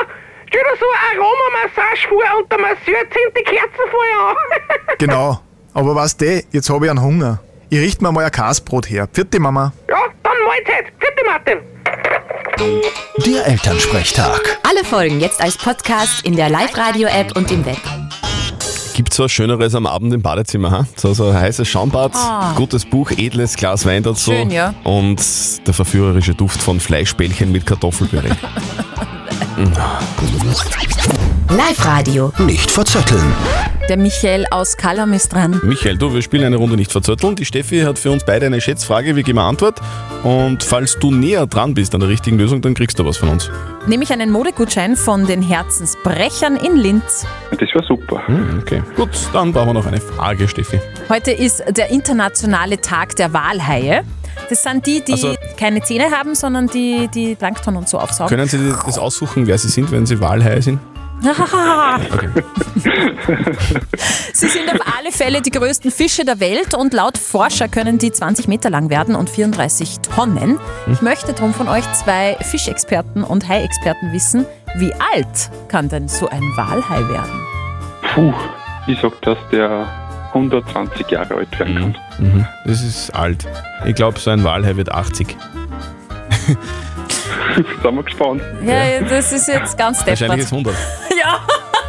stell 0.52 0.62
dir 0.62 0.78
so 0.78 0.86
eine 0.86 1.20
Aromamassage 1.22 2.08
vor 2.08 2.38
und 2.40 2.52
der 2.52 2.58
Masseur 2.60 3.00
zieht 3.10 3.36
die 3.38 3.42
Kerzen 3.44 3.84
vorher 3.90 4.28
an. 4.28 4.36
genau. 4.98 5.40
Aber 5.74 5.94
weißt 5.94 6.20
du, 6.20 6.42
jetzt 6.52 6.68
habe 6.68 6.84
ich 6.86 6.90
einen 6.90 7.00
Hunger. 7.02 7.38
Ich 7.70 7.78
richte 7.80 8.04
mir 8.04 8.12
mal 8.12 8.24
ein 8.24 8.30
Kasbrot 8.30 8.90
her. 8.90 9.08
Vierte 9.10 9.40
Mama. 9.40 9.72
ja, 9.88 9.96
dann 10.22 10.32
Mahlzeit. 10.46 10.92
Vierte 10.98 11.24
Martin. 11.24 11.58
Der 13.24 13.46
Elternsprechtag. 13.46 14.58
Alle 14.68 14.84
Folgen 14.84 15.20
jetzt 15.20 15.40
als 15.40 15.56
Podcast 15.56 16.24
in 16.26 16.36
der 16.36 16.50
Live-Radio-App 16.50 17.34
und 17.36 17.50
im 17.50 17.64
Web. 17.64 17.78
Gibt 18.94 19.18
was 19.18 19.32
Schöneres 19.32 19.74
am 19.74 19.86
Abend 19.86 20.12
im 20.12 20.20
Badezimmer, 20.20 20.70
ha? 20.70 20.86
So, 20.96 21.14
so 21.14 21.28
ein 21.28 21.34
heißes 21.40 21.66
Schaumbad, 21.66 22.12
Ah. 22.14 22.52
gutes 22.56 22.84
Buch, 22.84 23.10
edles 23.10 23.56
Glas 23.56 23.86
Wein 23.86 24.02
dazu. 24.02 24.32
Schön, 24.32 24.50
ja. 24.50 24.74
Und 24.84 25.18
der 25.66 25.72
verführerische 25.72 26.34
Duft 26.34 26.60
von 26.60 26.78
Fleischbällchen 26.78 27.50
mit 27.50 27.64
Kartoffelpüree. 27.64 28.28
Live-Radio. 31.50 32.32
Nicht 32.38 32.70
verzetteln. 32.70 33.34
Der 33.88 33.98
Michael 33.98 34.46
aus 34.50 34.78
Kallam 34.78 35.12
ist 35.12 35.32
dran. 35.34 35.60
Michael, 35.62 35.98
du, 35.98 36.14
wir 36.14 36.22
spielen 36.22 36.44
eine 36.44 36.56
Runde 36.56 36.76
nicht 36.76 36.90
verzötteln. 36.90 37.36
Die 37.36 37.44
Steffi 37.44 37.80
hat 37.80 37.98
für 37.98 38.10
uns 38.10 38.24
beide 38.24 38.46
eine 38.46 38.62
Schätzfrage, 38.62 39.14
wir 39.14 39.22
geben 39.22 39.38
eine 39.38 39.48
Antwort. 39.48 39.80
Und 40.22 40.62
falls 40.62 40.98
du 40.98 41.12
näher 41.12 41.46
dran 41.46 41.74
bist 41.74 41.94
an 41.94 42.00
der 42.00 42.08
richtigen 42.08 42.38
Lösung, 42.38 42.62
dann 42.62 42.72
kriegst 42.72 42.98
du 42.98 43.04
was 43.04 43.18
von 43.18 43.28
uns. 43.28 43.50
Nämlich 43.86 44.10
einen 44.10 44.30
Modegutschein 44.30 44.96
von 44.96 45.26
den 45.26 45.42
Herzensbrechern 45.42 46.56
in 46.56 46.76
Linz. 46.76 47.26
Das 47.50 47.68
war 47.74 47.82
super. 47.82 48.26
Hm, 48.26 48.60
okay. 48.62 48.82
Gut, 48.96 49.10
dann 49.34 49.52
brauchen 49.52 49.68
wir 49.68 49.74
noch 49.74 49.86
eine 49.86 50.00
Frage, 50.00 50.48
Steffi. 50.48 50.80
Heute 51.10 51.32
ist 51.32 51.62
der 51.76 51.90
internationale 51.90 52.80
Tag 52.80 53.16
der 53.16 53.34
Walhaie. 53.34 54.02
Das 54.48 54.62
sind 54.62 54.86
die, 54.86 55.02
die 55.02 55.12
Also- 55.12 55.34
keine 55.58 55.80
Zähne 55.82 56.10
haben, 56.10 56.34
sondern 56.34 56.66
die, 56.68 57.08
die 57.08 57.34
Plankton 57.34 57.76
und 57.76 57.88
so 57.88 57.98
aufsaugen. 57.98 58.28
Können 58.36 58.48
Sie 58.48 58.72
das 58.86 58.98
aussuchen, 58.98 59.46
wer 59.46 59.58
Sie 59.58 59.68
sind, 59.68 59.90
wenn 59.92 60.06
Sie 60.06 60.20
Walhaie 60.20 60.60
sind? 60.62 60.78
Sie 64.32 64.48
sind 64.48 64.68
auf 64.72 64.80
alle 64.98 65.12
Fälle 65.12 65.40
die 65.40 65.50
größten 65.52 65.92
Fische 65.92 66.24
der 66.24 66.40
Welt 66.40 66.74
und 66.74 66.92
laut 66.92 67.16
Forscher 67.18 67.68
können 67.68 67.98
die 67.98 68.10
20 68.10 68.48
Meter 68.48 68.70
lang 68.70 68.90
werden 68.90 69.14
und 69.14 69.30
34 69.30 70.00
Tonnen. 70.00 70.58
Ich 70.90 71.00
möchte 71.00 71.32
darum 71.32 71.54
von 71.54 71.68
euch 71.68 71.84
zwei 71.92 72.36
Fischexperten 72.40 73.22
und 73.22 73.46
Hai-Experten 73.48 74.12
wissen, 74.12 74.46
wie 74.76 74.92
alt 75.14 75.50
kann 75.68 75.88
denn 75.88 76.08
so 76.08 76.28
ein 76.28 76.42
Walhai 76.56 77.08
werden? 77.08 77.46
Puh, 78.14 78.32
ich 78.88 78.98
sag, 79.00 79.20
dass 79.22 79.38
der 79.52 79.86
120 80.34 81.10
Jahre 81.10 81.34
alt 81.36 81.58
werden 81.58 81.94
kann. 82.18 82.24
Mhm. 82.26 82.46
Das 82.64 82.82
ist 82.82 83.10
alt. 83.10 83.46
Ich 83.86 83.94
glaube, 83.94 84.18
so 84.18 84.30
ein 84.30 84.42
Walhai 84.44 84.76
wird 84.76 84.90
80. 84.92 85.36
Sind 87.56 87.82
wir 87.82 88.02
gespannt. 88.02 88.42
Ja, 88.64 89.00
das 89.02 89.32
ist 89.32 89.48
jetzt 89.48 89.76
ganz 89.76 89.98
Wahrscheinlich 90.06 90.18
deppert. 90.18 90.38
ist 90.40 90.52
100. 90.52 90.74
Ja, 91.18 91.40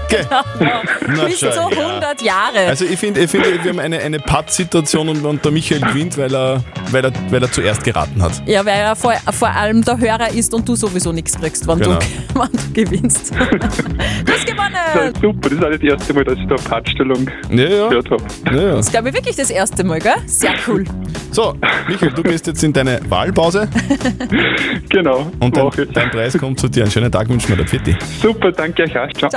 Okay. 0.05 0.25
Na, 0.59 1.25
bis 1.25 1.39
zu 1.39 1.51
schau, 1.51 1.71
ja. 1.71 1.88
100 1.88 2.21
Jahre. 2.21 2.59
Also 2.67 2.85
ich 2.85 3.00
finde, 3.00 3.21
ich 3.21 3.31
find, 3.31 3.45
wir 3.63 3.69
haben 3.71 3.79
eine, 3.79 3.97
eine 4.00 4.19
Patt-Situation 4.19 5.09
und, 5.09 5.25
und 5.25 5.43
der 5.43 5.51
Michael 5.51 5.81
gewinnt, 5.81 6.15
weil 6.19 6.31
er, 6.35 6.63
weil, 6.91 7.05
er, 7.05 7.12
weil 7.31 7.41
er 7.41 7.51
zuerst 7.51 7.83
geraten 7.83 8.21
hat. 8.21 8.43
Ja, 8.45 8.63
weil 8.63 8.75
er 8.79 8.95
vor, 8.95 9.13
vor 9.31 9.50
allem 9.50 9.83
der 9.83 9.97
Hörer 9.97 10.29
ist 10.31 10.53
und 10.53 10.69
du 10.69 10.75
sowieso 10.75 11.12
nichts 11.12 11.39
kriegst, 11.39 11.65
wenn, 11.67 11.79
Genau. 11.79 11.97
du, 11.97 12.05
wenn 12.39 12.51
du 12.51 12.73
gewinnst. 12.85 13.31
du 13.33 14.31
hast 14.31 14.42
gewonnen! 14.53 15.13
Super, 15.22 15.50
das 15.50 15.51
ist 15.51 15.63
auch 15.63 15.69
nicht 15.69 15.83
das 15.83 15.89
erste 15.91 16.13
Mal, 16.13 16.24
dass 16.24 16.38
ich 16.38 16.48
da 16.48 16.55
eine 16.55 16.63
Partstellung 16.63 17.29
Ja, 17.50 17.63
ja. 17.63 17.88
gehört 17.89 18.10
habe. 18.12 18.24
ja, 18.45 18.51
ja. 18.62 18.75
Das 18.75 18.86
ist, 18.88 18.91
glaube 18.91 19.10
ich, 19.10 19.15
wirklich 19.15 19.36
das 19.36 19.50
erste 19.50 19.83
Mal, 19.83 20.00
gell? 20.00 20.13
Sehr 20.25 20.53
cool. 20.67 20.83
So, 21.33 21.55
Michael, 21.87 22.11
du 22.11 22.21
gehst 22.21 22.45
jetzt 22.45 22.63
in 22.63 22.71
deine 22.71 22.99
Wahlpause 23.09 23.67
Genau, 24.89 25.31
und 25.39 25.57
dein, 25.57 25.71
dein 25.91 26.11
Preis 26.11 26.37
kommt 26.37 26.59
zu 26.59 26.67
dir. 26.67 26.83
Einen 26.83 26.91
schönen 26.91 27.11
Tag 27.11 27.27
wünschen 27.27 27.49
wir 27.49 27.57
dir. 27.57 27.65
Pfitti. 27.65 27.95
Super, 28.21 28.51
danke 28.51 28.83
euch 28.83 28.95
auch. 28.95 29.11
Ciao. 29.13 29.31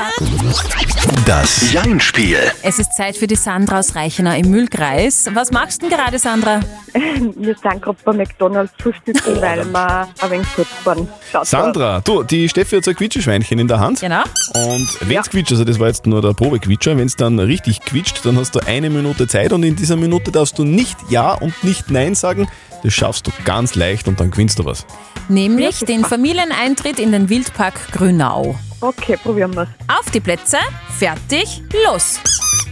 Das 1.24 1.72
Jein-Spiel. 1.72 2.38
Es 2.62 2.78
ist 2.78 2.94
Zeit 2.94 3.16
für 3.16 3.26
die 3.26 3.36
Sandra 3.36 3.78
aus 3.78 3.94
Reichenau 3.94 4.36
im 4.36 4.50
Mühlkreis. 4.50 5.30
Was 5.32 5.50
machst 5.50 5.82
du 5.82 5.88
denn 5.88 5.96
gerade, 5.96 6.18
Sandra? 6.18 6.60
Wir 7.36 7.54
sind 7.54 7.82
gerade 7.82 7.98
bei 8.04 8.12
McDonalds 8.12 8.72
frühstücken, 8.78 9.40
weil 9.40 9.64
wir 9.66 10.08
ein 10.20 10.30
wenig 10.30 10.46
kurz 10.54 10.68
waren. 10.84 11.08
Schaut 11.30 11.46
Sandra, 11.46 12.00
du, 12.00 12.22
die 12.22 12.48
Steffi 12.48 12.76
hat 12.76 12.84
so 12.84 12.90
ein 12.90 12.96
Quietscheschweinchen 12.96 13.58
in 13.58 13.68
der 13.68 13.80
Hand. 13.80 14.00
Genau. 14.00 14.22
Und 14.54 14.88
wenn 15.00 15.18
es 15.18 15.28
quietscht, 15.28 15.52
also 15.52 15.64
das 15.64 15.78
war 15.78 15.88
jetzt 15.88 16.06
nur 16.06 16.22
der 16.22 16.32
Probequitscher, 16.32 16.96
wenn 16.96 17.06
es 17.06 17.16
dann 17.16 17.38
richtig 17.38 17.80
quietscht, 17.80 18.24
dann 18.24 18.38
hast 18.38 18.54
du 18.54 18.60
eine 18.66 18.90
Minute 18.90 19.26
Zeit 19.26 19.52
und 19.52 19.62
in 19.62 19.76
dieser 19.76 19.96
Minute 19.96 20.30
darfst 20.30 20.58
du 20.58 20.64
nicht 20.64 20.96
Ja 21.10 21.32
und 21.32 21.52
nicht 21.64 21.85
Nein 21.88 22.14
sagen. 22.14 22.48
Das 22.82 22.92
schaffst 22.92 23.26
du 23.26 23.32
ganz 23.44 23.74
leicht 23.74 24.06
und 24.08 24.20
dann 24.20 24.30
gewinnst 24.30 24.58
du 24.58 24.64
was. 24.64 24.86
Nämlich 25.28 25.80
den 25.80 26.04
Familieneintritt 26.04 26.98
in 26.98 27.12
den 27.12 27.28
Wildpark 27.28 27.90
Grünau. 27.92 28.56
Okay, 28.80 29.16
probieren 29.16 29.54
wir's. 29.56 29.68
Auf 29.88 30.10
die 30.10 30.20
Plätze, 30.20 30.58
fertig, 30.98 31.62
los. 31.84 32.20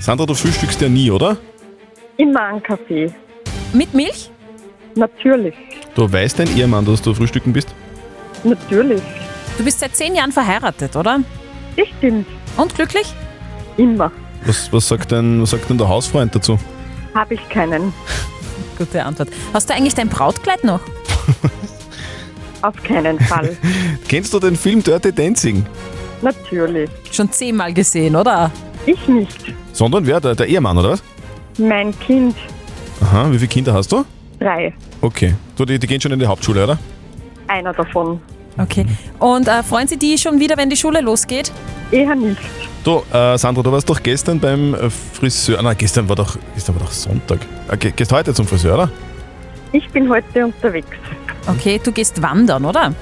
Sandra, 0.00 0.26
du 0.26 0.34
frühstückst 0.34 0.80
ja 0.82 0.88
nie, 0.88 1.10
oder? 1.10 1.36
Immer 2.16 2.42
einen 2.42 2.62
Kaffee. 2.62 3.12
Mit 3.72 3.92
Milch? 3.94 4.30
Natürlich. 4.94 5.54
Du 5.94 6.10
weißt 6.10 6.38
dein 6.38 6.56
Ehemann, 6.56 6.84
dass 6.84 7.02
du 7.02 7.14
frühstücken 7.14 7.52
bist? 7.52 7.74
Natürlich. 8.44 9.02
Du 9.56 9.64
bist 9.64 9.80
seit 9.80 9.96
zehn 9.96 10.14
Jahren 10.14 10.30
verheiratet, 10.30 10.94
oder? 10.94 11.20
Das 11.76 11.88
stimmt. 11.98 12.26
Und 12.56 12.74
glücklich? 12.74 13.12
Immer. 13.76 14.12
Was, 14.44 14.72
was, 14.72 14.88
sagt 14.88 15.10
denn, 15.10 15.42
was 15.42 15.50
sagt 15.50 15.68
denn 15.70 15.78
der 15.78 15.88
Hausfreund 15.88 16.34
dazu? 16.34 16.58
Habe 17.14 17.34
ich 17.34 17.48
keinen. 17.48 17.92
Gute 18.76 19.04
Antwort. 19.04 19.28
Hast 19.52 19.70
du 19.70 19.74
eigentlich 19.74 19.94
dein 19.94 20.08
Brautkleid 20.08 20.64
noch? 20.64 20.80
Auf 22.62 22.82
keinen 22.82 23.18
Fall. 23.20 23.56
Kennst 24.08 24.32
du 24.32 24.40
den 24.40 24.56
Film 24.56 24.82
Dirty 24.82 25.12
Dancing? 25.12 25.64
Natürlich. 26.22 26.90
Schon 27.12 27.30
zehnmal 27.30 27.74
gesehen, 27.74 28.16
oder? 28.16 28.50
Ich 28.86 29.06
nicht. 29.06 29.54
Sondern 29.72 30.06
wer? 30.06 30.20
Der, 30.20 30.34
der 30.34 30.46
Ehemann, 30.46 30.78
oder 30.78 30.90
was? 30.90 31.02
Mein 31.58 31.98
Kind. 32.00 32.34
Aha, 33.02 33.30
wie 33.30 33.38
viele 33.38 33.48
Kinder 33.48 33.74
hast 33.74 33.92
du? 33.92 34.04
Drei. 34.40 34.72
Okay. 35.00 35.34
Du, 35.56 35.64
die, 35.64 35.78
die 35.78 35.86
gehen 35.86 36.00
schon 36.00 36.12
in 36.12 36.18
die 36.18 36.26
Hauptschule, 36.26 36.64
oder? 36.64 36.78
Einer 37.46 37.72
davon. 37.72 38.20
Okay. 38.58 38.86
Und 39.18 39.48
äh, 39.48 39.62
freuen 39.62 39.88
Sie 39.88 39.96
die 39.98 40.16
schon 40.18 40.38
wieder, 40.40 40.56
wenn 40.56 40.70
die 40.70 40.76
Schule 40.76 41.00
losgeht? 41.00 41.50
Eher 41.90 42.14
nicht. 42.14 42.40
Du, 42.84 43.02
äh, 43.12 43.36
Sandra, 43.38 43.62
du 43.62 43.72
warst 43.72 43.88
doch 43.88 44.02
gestern 44.02 44.38
beim 44.38 44.74
äh, 44.74 44.90
Friseur. 44.90 45.60
Nein, 45.62 45.76
gestern 45.78 46.08
war 46.08 46.16
doch, 46.16 46.36
gestern 46.54 46.76
war 46.76 46.82
doch 46.82 46.92
Sonntag. 46.92 47.40
Äh, 47.70 47.76
ge- 47.76 47.92
gehst 47.96 48.12
heute 48.12 48.32
zum 48.34 48.46
Friseur, 48.46 48.74
oder? 48.74 48.90
Ich 49.72 49.88
bin 49.90 50.08
heute 50.08 50.44
unterwegs. 50.44 50.86
Okay, 51.46 51.80
du 51.82 51.90
gehst 51.92 52.20
wandern, 52.22 52.64
oder? 52.64 52.92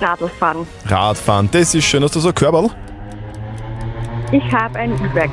Radl 0.00 0.28
fahren. 0.38 0.66
Radfahren, 0.86 1.48
das 1.50 1.74
ist 1.74 1.84
schön. 1.84 2.02
Hast 2.02 2.14
du 2.14 2.20
so 2.20 2.28
ein 2.28 2.34
Körperl? 2.34 2.70
Ich 4.32 4.42
habe 4.52 4.78
ein 4.78 4.92
E-Bike. 4.92 5.30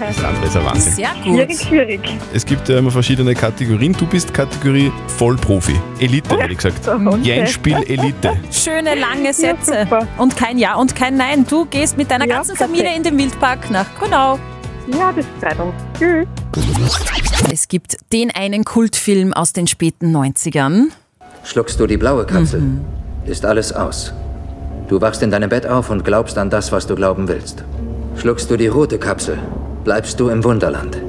Das 0.00 0.24
andere 0.24 0.46
ist 0.46 0.56
ein 0.56 0.64
Wahnsinn. 0.64 0.92
Sehr 0.94 1.10
Schwierig, 1.22 1.60
schwierig. 1.60 2.00
Es 2.32 2.46
gibt 2.46 2.68
ja 2.68 2.78
immer 2.78 2.90
verschiedene 2.90 3.34
Kategorien. 3.34 3.92
Du 3.92 4.06
bist 4.06 4.32
Kategorie 4.32 4.90
Vollprofi. 5.08 5.74
Elite, 5.98 6.38
hätte 6.38 6.52
ich 6.52 6.58
gesagt. 6.58 6.88
Okay. 6.88 7.18
Jeinspiel 7.22 7.82
Elite. 7.86 8.32
Schöne 8.50 8.94
lange 8.94 9.34
Sätze. 9.34 9.86
und 10.18 10.36
kein 10.36 10.56
Ja 10.56 10.76
und 10.76 10.94
kein 10.94 11.16
Nein. 11.16 11.44
Du 11.48 11.66
gehst 11.66 11.96
mit 11.98 12.10
deiner 12.10 12.26
ganzen 12.26 12.56
Familie 12.56 12.94
in 12.94 13.02
den 13.02 13.18
Wildpark 13.18 13.70
nach 13.70 13.86
Grünau. 13.98 14.38
Ja, 14.98 15.12
das 15.12 15.26
freut 15.40 15.60
uns. 15.60 15.74
Tschüss. 15.98 16.26
Es 17.52 17.68
gibt 17.68 17.96
den 18.12 18.30
einen 18.30 18.64
Kultfilm 18.64 19.32
aus 19.32 19.52
den 19.52 19.66
späten 19.66 20.16
90ern. 20.16 20.86
Schluckst 21.44 21.78
du 21.78 21.86
die 21.86 21.96
blaue 21.96 22.24
Kapsel, 22.24 22.62
ist 23.26 23.44
alles 23.44 23.72
aus. 23.72 24.12
Du 24.90 25.00
wachst 25.00 25.22
in 25.22 25.30
deinem 25.30 25.48
Bett 25.48 25.68
auf 25.68 25.88
und 25.90 26.04
glaubst 26.04 26.36
an 26.36 26.50
das, 26.50 26.72
was 26.72 26.88
du 26.88 26.96
glauben 26.96 27.28
willst. 27.28 27.62
Schluckst 28.16 28.50
du 28.50 28.56
die 28.56 28.66
rote 28.66 28.98
Kapsel, 28.98 29.38
bleibst 29.84 30.18
du 30.18 30.30
im 30.30 30.42
Wunderland. 30.42 31.00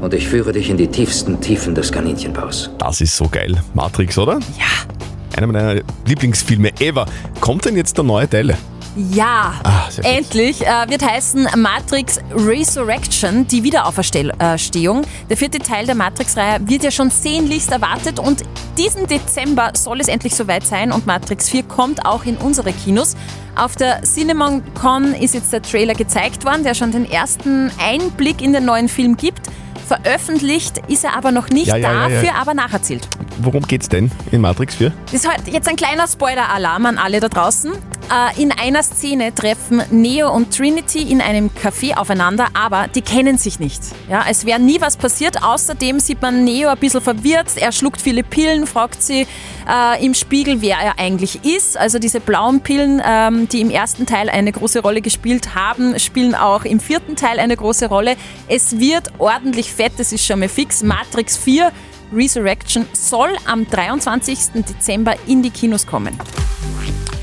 Und 0.00 0.12
ich 0.14 0.26
führe 0.26 0.50
dich 0.50 0.68
in 0.68 0.76
die 0.76 0.88
tiefsten 0.88 1.40
Tiefen 1.40 1.76
des 1.76 1.92
Kaninchenbaus. 1.92 2.70
Das 2.78 3.00
ist 3.00 3.16
so 3.16 3.28
geil. 3.28 3.54
Matrix, 3.74 4.18
oder? 4.18 4.40
Ja. 4.58 5.36
Einer 5.36 5.46
meiner 5.46 5.80
Lieblingsfilme 6.06 6.72
ever. 6.80 7.06
Kommt 7.38 7.66
denn 7.66 7.76
jetzt 7.76 7.98
der 7.98 8.02
neue 8.02 8.28
Teil? 8.28 8.56
Ja, 8.94 9.54
Ah, 9.64 9.88
endlich. 10.02 10.66
Äh, 10.66 10.88
wird 10.90 11.02
heißen 11.02 11.48
Matrix 11.56 12.20
Resurrection, 12.34 13.46
die 13.46 13.62
Wiederauferstehung. 13.62 15.02
Der 15.30 15.36
vierte 15.36 15.58
Teil 15.58 15.86
der 15.86 15.94
Matrix-Reihe 15.94 16.58
wird 16.68 16.84
ja 16.84 16.90
schon 16.90 17.08
sehnlichst 17.10 17.70
erwartet 17.72 18.18
und 18.18 18.42
diesen 18.76 19.06
Dezember 19.06 19.72
soll 19.74 20.00
es 20.00 20.08
endlich 20.08 20.34
soweit 20.34 20.66
sein 20.66 20.92
und 20.92 21.06
Matrix 21.06 21.48
4 21.48 21.62
kommt 21.64 22.04
auch 22.04 22.24
in 22.24 22.36
unsere 22.36 22.72
Kinos. 22.72 23.16
Auf 23.56 23.76
der 23.76 24.02
CinemaCon 24.02 25.14
ist 25.14 25.34
jetzt 25.34 25.52
der 25.52 25.62
Trailer 25.62 25.94
gezeigt 25.94 26.44
worden, 26.44 26.62
der 26.62 26.74
schon 26.74 26.92
den 26.92 27.10
ersten 27.10 27.70
Einblick 27.82 28.42
in 28.42 28.52
den 28.52 28.64
neuen 28.66 28.88
Film 28.88 29.16
gibt. 29.16 29.40
Veröffentlicht 29.86 30.78
ist 30.88 31.04
er 31.04 31.16
aber 31.16 31.32
noch 31.32 31.48
nicht, 31.48 31.66
Ja, 31.66 31.76
ja, 31.76 31.92
ja, 31.92 32.08
ja. 32.08 32.14
dafür 32.22 32.34
aber 32.40 32.54
nacherzählt. 32.54 33.08
Worum 33.40 33.62
geht's 33.62 33.88
denn 33.88 34.10
in 34.30 34.40
Matrix 34.40 34.76
4? 34.76 34.92
Das 35.06 35.14
ist 35.14 35.28
halt 35.28 35.48
jetzt 35.48 35.68
ein 35.68 35.76
kleiner 35.76 36.06
Spoiler-Alarm 36.06 36.86
an 36.86 36.98
alle 36.98 37.20
da 37.20 37.28
draußen. 37.28 37.72
Äh, 37.72 38.42
in 38.42 38.52
einer 38.52 38.82
Szene 38.82 39.34
treffen 39.34 39.82
Neo 39.90 40.30
und 40.30 40.54
Trinity 40.54 41.10
in 41.10 41.20
einem 41.20 41.50
Café 41.50 41.96
aufeinander, 41.96 42.48
aber 42.52 42.88
die 42.88 43.00
kennen 43.00 43.38
sich 43.38 43.58
nicht. 43.58 43.80
Ja, 44.10 44.24
es 44.28 44.44
wäre 44.44 44.60
nie 44.60 44.80
was 44.80 44.96
passiert. 44.96 45.42
Außerdem 45.42 45.98
sieht 45.98 46.20
man 46.20 46.44
Neo 46.44 46.68
ein 46.68 46.78
bisschen 46.78 47.00
verwirrt. 47.00 47.56
Er 47.56 47.72
schluckt 47.72 48.02
viele 48.02 48.22
Pillen, 48.22 48.66
fragt 48.66 49.02
sie 49.02 49.26
äh, 49.68 50.04
im 50.04 50.14
Spiegel, 50.14 50.60
wer 50.60 50.76
er 50.78 50.98
eigentlich 50.98 51.44
ist. 51.44 51.76
Also 51.78 51.98
diese 51.98 52.20
blauen 52.20 52.60
Pillen, 52.60 53.00
ähm, 53.04 53.48
die 53.48 53.60
im 53.60 53.70
ersten 53.70 54.04
Teil 54.04 54.28
eine 54.28 54.52
große 54.52 54.80
Rolle 54.80 55.00
gespielt 55.00 55.54
haben, 55.54 55.98
spielen 55.98 56.34
auch 56.34 56.64
im 56.64 56.80
vierten 56.80 57.16
Teil 57.16 57.38
eine 57.38 57.56
große 57.56 57.86
Rolle. 57.86 58.16
Es 58.48 58.78
wird 58.78 59.12
ordentlich 59.18 59.72
fett, 59.72 59.92
das 59.96 60.12
ist 60.12 60.26
schon 60.26 60.40
mal 60.40 60.48
fix. 60.48 60.82
Matrix 60.82 61.36
4 61.38 61.72
Resurrection 62.12 62.86
soll 62.92 63.30
am 63.46 63.66
23. 63.68 64.62
Dezember 64.68 65.14
in 65.26 65.42
die 65.42 65.50
Kinos 65.50 65.86
kommen. 65.86 66.18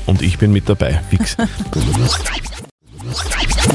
Und 0.06 0.22
ich 0.22 0.38
bin 0.38 0.52
mit 0.52 0.68
dabei. 0.68 1.00
Fix. 1.08 1.36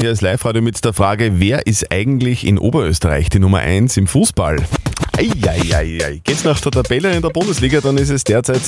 Hier 0.00 0.10
ist 0.10 0.20
Live-Radio 0.20 0.62
mit 0.62 0.84
der 0.84 0.92
Frage, 0.92 1.40
wer 1.40 1.66
ist 1.66 1.90
eigentlich 1.90 2.46
in 2.46 2.58
Oberösterreich 2.58 3.30
die 3.30 3.38
Nummer 3.38 3.58
1 3.58 3.96
im 3.96 4.06
Fußball? 4.06 4.58
Eieiei. 5.16 6.20
Geht's 6.22 6.44
nach 6.44 6.60
der 6.60 6.72
Tabelle 6.72 7.14
in 7.14 7.22
der 7.22 7.30
Bundesliga, 7.30 7.80
dann 7.80 7.96
ist 7.96 8.10
es 8.10 8.24
derzeit 8.24 8.60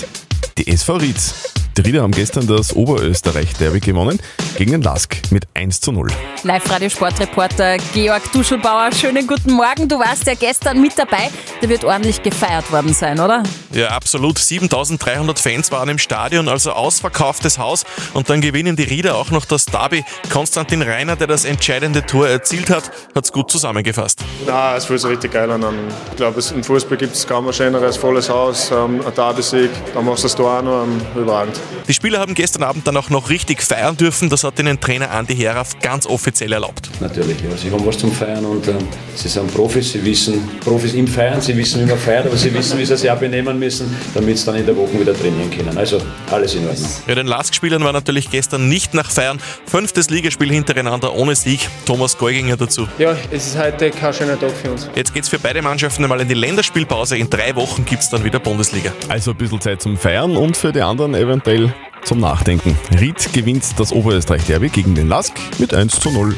die 0.57 0.69
SV 0.69 0.97
Rietz. 0.97 1.53
Die 1.79 1.83
Rieder 1.83 2.03
haben 2.03 2.11
gestern 2.11 2.45
das 2.49 2.75
Oberösterreich-Derby 2.75 3.79
gewonnen 3.79 4.19
gegen 4.57 4.73
den 4.73 4.83
Lask 4.83 5.17
mit 5.31 5.45
1 5.55 5.81
zu 5.81 5.93
0. 5.93 6.09
Live-Radio-Sportreporter 6.43 7.77
Georg 7.95 8.33
Duschelbauer, 8.33 8.91
schönen 8.91 9.29
guten 9.29 9.53
Morgen. 9.53 9.87
Du 9.89 9.97
warst 10.01 10.27
ja 10.27 10.35
gestern 10.35 10.81
mit 10.83 10.99
dabei. 10.99 11.31
Da 11.61 11.69
wird 11.69 11.85
ordentlich 11.85 12.21
gefeiert 12.21 12.73
worden 12.73 12.93
sein, 12.95 13.21
oder? 13.21 13.45
Ja, 13.73 13.91
absolut. 13.91 14.39
7300 14.41 15.39
Fans 15.39 15.71
waren 15.71 15.89
im 15.89 15.99
Stadion, 15.99 16.49
also 16.49 16.73
ausverkauftes 16.73 17.59
Haus. 17.59 17.85
Und 18.13 18.29
dann 18.29 18.41
gewinnen 18.41 18.75
die 18.75 18.83
Rieder 18.83 19.15
auch 19.15 19.31
noch 19.31 19.45
das 19.45 19.65
Derby. 19.67 20.05
Konstantin 20.33 20.83
Reiner, 20.83 21.15
der 21.15 21.29
das 21.29 21.45
entscheidende 21.45 22.05
Tor 22.05 22.27
erzielt 22.29 22.71
hat, 22.71 22.91
hat 23.15 23.25
es 23.25 23.31
gut 23.31 23.53
zusammengefasst. 23.53 24.19
Nein, 24.49 24.77
es 24.77 24.87
fühlt 24.87 25.01
sich 25.01 25.11
richtig 25.11 25.31
geil 25.33 25.49
an. 25.53 25.65
Ich 26.11 26.17
glaube, 26.17 26.41
es- 26.41 26.51
im 26.51 26.65
Fußball 26.65 26.99
gibt 26.99 27.15
es 27.15 27.25
kaum 27.25 27.47
ein 27.47 27.53
schöneres, 27.53 27.97
volles 27.97 28.29
Haus, 28.29 28.73
ähm, 28.73 29.01
ein 29.07 29.15
Derby-Sieg, 29.15 29.71
dann 29.95 30.05
machst 30.05 30.25
du 30.25 30.27
das 30.27 30.35
Tor 30.35 30.59
auch 30.59 30.63
noch 30.63 30.83
ähm, 30.83 31.01
überragend. 31.15 31.55
Die 31.87 31.95
Spieler 31.95 32.19
haben 32.21 32.35
gestern 32.35 32.63
Abend 32.63 32.87
dann 32.87 32.97
auch 32.97 33.11
noch 33.11 33.31
richtig 33.31 33.63
feiern 33.63 33.97
dürfen. 33.97 34.29
Das 34.29 34.45
hat 34.45 34.59
ihnen 34.59 34.81
Trainer 34.81 35.11
Andi 35.11 35.37
Heraff 35.37 35.79
ganz 35.81 36.07
offiziell 36.07 36.53
erlaubt. 36.53 36.91
Natürlich, 37.01 37.37
ja. 37.41 37.57
Sie 37.57 37.71
haben 37.71 37.85
was 37.85 37.99
zum 37.99 38.13
Feiern 38.13 38.45
und 38.45 38.67
ähm, 38.69 38.77
sie 39.15 39.29
sind 39.29 39.53
Profis, 39.55 39.93
sie 39.93 40.05
wissen, 40.05 40.49
Profis 40.61 40.95
im 40.95 41.07
Feiern, 41.07 41.41
sie 41.41 41.57
wissen, 41.57 41.83
wie 41.83 41.91
man 41.91 41.99
feiert, 41.99 42.27
aber 42.27 42.37
sie 42.37 42.53
wissen, 42.53 42.79
wie 42.79 42.85
sie 42.85 42.97
sich 42.97 43.11
auch 43.11 43.19
benehmen 43.19 43.59
müssen, 43.59 43.95
damit 44.15 44.39
sie 44.39 44.47
dann 44.47 44.57
in 44.57 44.67
der 44.67 44.77
Woche 44.77 45.01
wieder 45.01 45.15
trainieren 45.15 45.51
können. 45.51 45.77
Also 45.77 46.01
alles 46.31 46.55
in 46.55 46.67
Ordnung. 46.67 46.91
Ja, 47.07 47.15
den 47.15 47.27
Lask-Spielern 47.27 47.83
war 47.85 47.93
natürlich 47.93 48.31
gestern 48.31 48.69
nicht 48.69 48.95
nach 48.95 49.11
Feiern. 49.11 49.39
Fünftes 49.67 50.11
Ligaspiel 50.11 50.51
hintereinander 50.51 51.15
ohne 51.15 51.35
Sieg. 51.35 51.61
Thomas 51.87 52.17
Geuginger 52.19 52.57
dazu. 52.57 52.87
Ja, 52.99 53.17
es 53.31 53.49
ist 53.49 53.59
heute 53.59 53.91
kein 53.91 54.13
schöner 54.13 54.39
Tag 54.39 54.53
für 54.53 54.71
uns. 54.71 54.89
Jetzt 54.95 55.15
geht's 55.15 55.29
für 55.29 55.39
beide 55.39 55.63
Mannschaften 55.63 56.03
einmal 56.03 56.21
in 56.21 56.29
die 56.29 56.35
Länderspielpause. 56.35 57.17
In 57.17 57.31
drei 57.31 57.55
Wochen 57.57 57.85
gibt's 57.85 58.11
dann 58.11 58.25
wieder 58.25 58.39
Bundesliga. 58.39 58.93
Also 59.09 59.33
ein 59.33 59.37
bisschen 59.37 59.61
Zeit 59.61 59.83
zum 59.83 59.97
Feiern 59.97 60.37
und 60.37 60.57
für 60.57 60.73
die 60.73 60.83
anderen 60.83 61.15
eventuell 61.15 61.58
zum 62.05 62.21
Nachdenken. 62.21 62.77
Ried 62.99 63.33
gewinnt 63.33 63.65
das 63.79 63.93
Oberösterreich-Derby 63.93 64.69
gegen 64.69 64.95
den 64.95 65.09
Lask 65.09 65.33
mit 65.59 65.75
1 65.75 66.01
zu 66.01 66.11
0. 66.11 66.35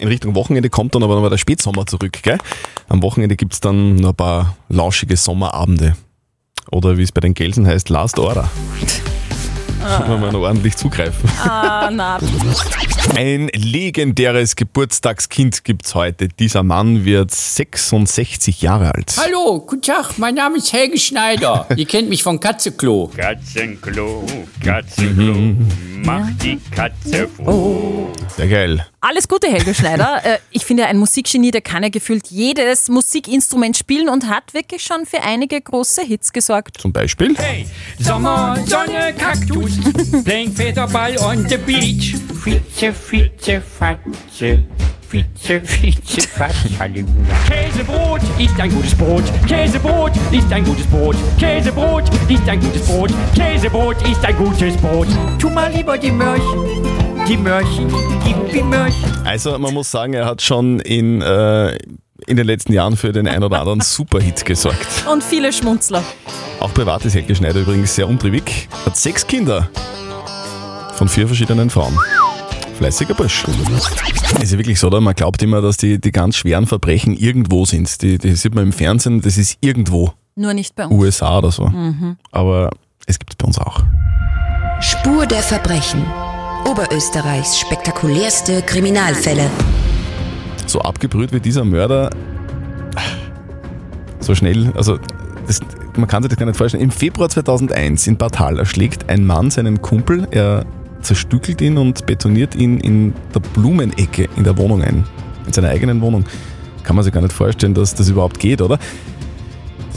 In 0.00 0.08
Richtung 0.08 0.34
Wochenende 0.34 0.70
kommt 0.70 0.94
dann 0.94 1.02
aber 1.02 1.14
noch 1.14 1.22
mal 1.22 1.30
der 1.30 1.38
Spätsommer 1.38 1.86
zurück. 1.86 2.22
Gell? 2.22 2.38
Am 2.88 3.02
Wochenende 3.02 3.36
gibt's 3.36 3.60
dann 3.60 3.96
noch 3.96 4.10
ein 4.10 4.16
paar 4.16 4.56
lauschige 4.68 5.16
Sommerabende. 5.16 5.96
Oder 6.70 6.98
wie 6.98 7.02
es 7.02 7.12
bei 7.12 7.20
den 7.20 7.34
Gelsen 7.34 7.66
heißt, 7.66 7.90
Last 7.90 8.18
Order. 8.18 8.48
Kann 9.86 10.08
man 10.08 10.20
mal 10.20 10.32
noch 10.32 10.40
ordentlich 10.40 10.76
zugreifen. 10.76 11.30
Ah, 11.42 11.90
na. 11.92 12.18
Ein 13.14 13.48
legendäres 13.54 14.56
Geburtstagskind 14.56 15.64
gibt's 15.64 15.94
heute. 15.94 16.28
Dieser 16.28 16.62
Mann 16.62 17.04
wird 17.04 17.30
66 17.30 18.62
Jahre 18.62 18.94
alt. 18.94 19.14
Hallo, 19.16 19.60
guten 19.60 19.82
Tag, 19.82 20.18
mein 20.18 20.34
Name 20.34 20.58
ist 20.58 20.72
Helge 20.72 20.98
Schneider. 20.98 21.66
Ihr 21.76 21.86
kennt 21.86 22.08
mich 22.08 22.22
von 22.22 22.40
Katzeklo. 22.40 23.10
Katzenklo, 23.16 24.24
Katzenklo, 24.62 25.54
mach 26.04 26.28
die 26.42 26.58
Katze 26.74 27.28
froh. 27.28 28.08
Sehr 28.36 28.48
geil. 28.48 28.86
Alles 29.08 29.28
Gute, 29.28 29.46
Helge 29.46 29.72
Schneider. 29.72 30.20
Äh, 30.26 30.38
ich 30.50 30.64
finde, 30.64 30.86
ein 30.86 30.96
Musikgenie, 30.96 31.50
der 31.50 31.60
kann 31.60 31.82
ja 31.82 31.88
gefühlt 31.88 32.28
jedes 32.28 32.88
Musikinstrument 32.88 33.76
spielen 33.76 34.08
und 34.08 34.28
hat 34.28 34.54
wirklich 34.54 34.82
schon 34.82 35.04
für 35.04 35.22
einige 35.22 35.60
große 35.60 36.02
Hits 36.02 36.32
gesorgt. 36.32 36.80
Zum 36.80 36.92
Beispiel? 36.92 37.36
Hey, 37.36 37.66
Sommer, 38.00 38.56
Sonne, 38.66 39.14
Kaktus, 39.16 39.78
playing 40.24 40.52
Federball 40.52 41.16
on 41.18 41.46
the 41.48 41.58
beach. 41.58 42.16
Fitze, 42.42 42.92
Fitze, 42.92 43.60
Fatze, 43.60 44.64
Fitze, 45.08 45.60
Fitze, 45.60 46.28
Fatz, 46.28 46.54
Halleluja. 46.78 47.36
Käsebrot 47.48 48.22
ist 48.38 48.58
ein 48.58 48.70
gutes 48.70 48.94
Brot. 48.94 49.24
Käsebrot 49.46 50.12
ist 50.32 50.52
ein 50.52 50.64
gutes 50.64 50.86
Brot. 50.86 51.16
Käsebrot 51.38 52.04
ist 52.28 52.48
ein 52.48 52.60
gutes 52.60 52.86
Brot. 52.86 53.10
Käsebrot 53.34 54.08
ist 54.08 54.24
ein 54.24 54.36
gutes 54.36 54.76
Brot. 54.78 55.08
Tu 55.38 55.50
mal 55.50 55.70
lieber 55.72 55.96
die 55.98 56.10
Mörchen. 56.10 57.05
Die 57.28 57.36
Mörchen, 57.36 57.92
gib 58.24 58.52
die 58.52 58.62
Mörchen. 58.62 59.12
Also 59.24 59.58
man 59.58 59.74
muss 59.74 59.90
sagen, 59.90 60.14
er 60.14 60.26
hat 60.26 60.42
schon 60.42 60.78
in, 60.78 61.20
äh, 61.22 61.76
in 62.26 62.36
den 62.36 62.46
letzten 62.46 62.72
Jahren 62.72 62.96
für 62.96 63.10
den 63.10 63.26
ein 63.26 63.42
oder 63.42 63.58
anderen 63.58 63.80
Superhit 63.80 64.44
gesorgt. 64.44 64.86
Und 65.10 65.24
viele 65.24 65.52
Schmunzler. 65.52 66.04
Auch 66.60 66.72
privat 66.72 67.04
ist 67.04 67.14
Helge 67.14 67.34
Schneider 67.34 67.60
übrigens 67.60 67.96
sehr 67.96 68.08
umtriebig. 68.08 68.68
Hat 68.84 68.96
sechs 68.96 69.26
Kinder 69.26 69.68
von 70.94 71.08
vier 71.08 71.26
verschiedenen 71.26 71.68
Frauen. 71.68 71.98
Fleißiger 72.78 73.14
Bursch. 73.14 73.44
Ist 74.40 74.52
ja 74.52 74.58
wirklich 74.58 74.78
so, 74.78 74.86
oder? 74.86 75.00
Man 75.00 75.14
glaubt 75.14 75.42
immer, 75.42 75.60
dass 75.60 75.78
die, 75.78 76.00
die 76.00 76.12
ganz 76.12 76.36
schweren 76.36 76.66
Verbrechen 76.66 77.16
irgendwo 77.16 77.64
sind. 77.64 78.02
Die, 78.02 78.18
die 78.18 78.36
sieht 78.36 78.54
man 78.54 78.62
im 78.62 78.72
Fernsehen, 78.72 79.20
das 79.20 79.36
ist 79.36 79.58
irgendwo. 79.60 80.12
Nur 80.36 80.54
nicht 80.54 80.76
bei 80.76 80.86
uns. 80.86 80.94
USA 80.94 81.38
oder 81.38 81.50
so. 81.50 81.66
Mhm. 81.66 82.18
Aber 82.30 82.70
es 83.06 83.18
gibt 83.18 83.32
es 83.32 83.36
bei 83.36 83.46
uns 83.46 83.58
auch. 83.58 83.80
Spur 84.80 85.26
der 85.26 85.42
Verbrechen. 85.42 86.04
Oberösterreichs 86.66 87.60
spektakulärste 87.60 88.60
Kriminalfälle. 88.62 89.48
So 90.66 90.80
abgebrüht 90.80 91.32
wie 91.32 91.38
dieser 91.38 91.64
Mörder, 91.64 92.10
so 94.18 94.34
schnell, 94.34 94.72
also 94.74 94.98
das, 95.46 95.60
man 95.96 96.08
kann 96.08 96.24
sich 96.24 96.30
das 96.30 96.38
gar 96.38 96.46
nicht 96.46 96.56
vorstellen. 96.56 96.82
Im 96.82 96.90
Februar 96.90 97.28
2001 97.28 98.08
in 98.08 98.16
Bad 98.16 98.40
Hall 98.40 98.58
erschlägt 98.58 99.08
ein 99.08 99.24
Mann 99.24 99.52
seinen 99.52 99.80
Kumpel, 99.80 100.26
er 100.32 100.66
zerstückelt 101.02 101.60
ihn 101.60 101.78
und 101.78 102.04
betoniert 102.04 102.56
ihn 102.56 102.80
in 102.80 103.14
der 103.32 103.40
Blumenecke 103.40 104.28
in 104.36 104.42
der 104.42 104.58
Wohnung 104.58 104.82
ein. 104.82 105.04
In 105.46 105.52
seiner 105.52 105.68
eigenen 105.68 106.00
Wohnung. 106.00 106.24
Kann 106.82 106.96
man 106.96 107.04
sich 107.04 107.12
gar 107.12 107.20
nicht 107.20 107.32
vorstellen, 107.32 107.74
dass 107.74 107.94
das 107.94 108.08
überhaupt 108.08 108.40
geht, 108.40 108.60
oder? 108.60 108.78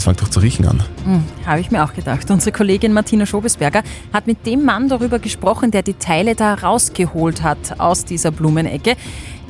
Das 0.10 0.18
fängt 0.18 0.22
doch 0.22 0.30
zu 0.30 0.40
riechen 0.40 0.66
an. 0.66 0.84
Hm, 1.06 1.24
Habe 1.46 1.62
ich 1.62 1.70
mir 1.70 1.84
auch 1.84 1.94
gedacht. 1.94 2.32
Unsere 2.32 2.52
Kollegin 2.52 2.94
Martina 2.94 3.28
Schobesberger 3.28 3.84
hat 4.12 4.26
mit 4.26 4.46
dem 4.48 4.66
Mann 4.66 4.90
darüber 4.90 5.20
gesprochen, 5.20 5.70
der 5.70 5.84
die 5.84 5.94
Teile 5.94 6.34
da 6.34 6.56
rausgeholt 6.56 7.44
hat 7.44 7.80
aus 7.80 8.06
dieser 8.06 8.32
Blumenecke. 8.32 8.96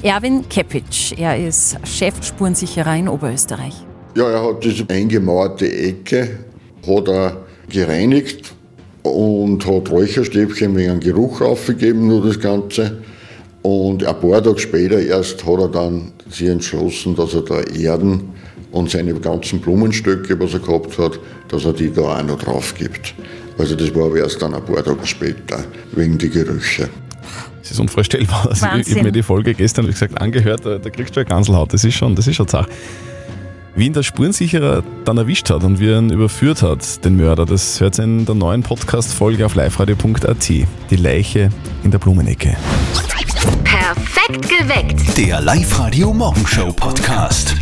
Erwin 0.02 0.50
Kepic. 0.50 1.16
Er 1.18 1.38
ist 1.38 1.78
Chefspurensicherer 1.86 2.96
in 2.96 3.08
Oberösterreich. 3.08 3.74
Ja, 4.16 4.30
er 4.30 4.44
hat 4.44 4.64
diese 4.64 4.86
eingemauerte 4.90 5.72
Ecke 5.72 6.40
hat 6.86 7.08
er 7.08 7.38
gereinigt 7.70 8.54
und 9.04 9.66
hat 9.66 9.90
Räucherstäbchen 9.90 10.76
wegen 10.76 10.92
einem 10.92 11.00
Geruch 11.00 11.40
aufgegeben, 11.40 12.08
nur 12.08 12.26
das 12.26 12.40
Ganze. 12.40 12.98
Und 13.62 14.04
ein 14.06 14.20
paar 14.20 14.44
Tage 14.44 14.60
später 14.60 15.00
erst 15.00 15.46
hat 15.46 15.60
er 15.60 15.68
dann 15.70 16.12
sich 16.30 16.48
entschlossen, 16.48 17.16
dass 17.16 17.34
er 17.34 17.42
da 17.44 17.62
Erden 17.62 18.39
und 18.72 18.90
seine 18.90 19.14
ganzen 19.16 19.60
Blumenstöcke, 19.60 20.40
was 20.40 20.54
er 20.54 20.60
gehabt 20.60 20.98
hat, 20.98 21.20
dass 21.48 21.66
er 21.66 21.74
die 21.74 21.92
da 21.92 22.20
auch 22.20 22.24
noch 22.24 22.40
drauf 22.40 22.74
gibt. 22.76 23.14
Also 23.58 23.76
das 23.76 23.94
war 23.94 24.06
aber 24.06 24.18
erst 24.18 24.42
dann 24.42 24.54
ein 24.54 24.64
paar 24.64 24.84
Tage 24.84 25.06
später, 25.06 25.64
wegen 25.92 26.18
die 26.18 26.30
Gerüche. 26.30 26.90
Es 27.62 27.72
ist 27.72 27.80
unvorstellbar. 27.80 28.48
Also 28.50 28.68
ich 28.78 28.92
habe 28.92 29.04
mir 29.04 29.12
die 29.12 29.24
Folge 29.24 29.54
gestern, 29.54 29.86
wie 29.88 29.92
gesagt, 29.92 30.20
angehört, 30.20 30.66
da, 30.66 30.78
da 30.78 30.90
kriegst 30.90 31.16
du 31.16 31.20
eine 31.20 31.30
Ganselhaut. 31.30 31.74
Das 31.74 31.84
ist 31.84 31.96
schon, 31.96 32.16
das 32.16 32.28
ist 32.28 32.36
schon 32.36 32.48
Sache. 32.48 32.70
Wie 33.76 33.86
ihn 33.86 33.94
der 33.94 34.04
Spurensicherer 34.04 34.84
dann 35.06 35.18
erwischt 35.18 35.50
hat 35.50 35.64
und 35.64 35.80
wie 35.80 35.90
er 35.90 36.00
ihn 36.00 36.10
überführt 36.10 36.64
hat, 36.64 37.04
den 37.06 37.18
Mörder, 37.18 37.46
das 37.46 37.80
hört 37.80 37.98
ihr 38.00 38.06
in 38.06 38.26
der 38.26 38.36
neuen 38.36 38.64
Podcast-Folge 38.64 39.46
auf 39.46 39.56
liveradio.at. 39.56 40.50
Die 40.50 40.96
Leiche 40.96 41.50
in 41.84 41.92
der 41.92 42.00
Blumenecke. 42.00 42.58
Perfekt 43.64 44.50
geweckt. 44.50 45.18
Der 45.18 45.42
Live-Radio 45.42 46.14
Morgenshow 46.14 46.74
Podcast. 46.74 47.56